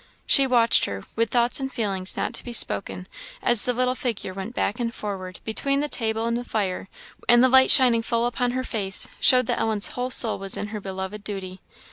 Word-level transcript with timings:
She 0.25 0.47
watched 0.47 0.85
her, 0.85 1.03
with 1.15 1.29
thoughts 1.29 1.59
and 1.59 1.71
feelings 1.71 2.17
not 2.17 2.33
to 2.33 2.43
be 2.43 2.53
spoken, 2.53 3.07
as 3.43 3.63
the 3.65 3.71
little 3.73 3.93
figure 3.93 4.33
went 4.33 4.55
back 4.55 4.79
and 4.79 4.91
forward 4.91 5.39
between 5.45 5.79
the 5.79 5.87
table 5.87 6.25
and 6.25 6.35
the 6.35 6.43
fire, 6.43 6.89
and 7.29 7.43
the 7.43 7.47
light 7.49 7.69
shining 7.69 8.01
full 8.01 8.25
upon 8.25 8.49
her 8.53 8.63
face, 8.63 9.07
showed 9.19 9.45
that 9.45 9.59
Ellen's 9.59 9.89
whole 9.89 10.09
soul 10.09 10.39
was 10.39 10.57
in 10.57 10.69
her 10.69 10.81
beloved 10.81 11.23
duty. 11.23 11.61